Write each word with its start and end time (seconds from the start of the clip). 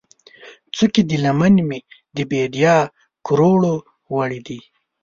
څوکې 0.75 1.01
د 1.09 1.11
لمن 1.23 1.55
مې، 1.67 1.79
د 2.15 2.17
بیدیا 2.29 2.75
کروړو، 3.25 3.75
وړې 4.15 4.39
دي 4.47 4.59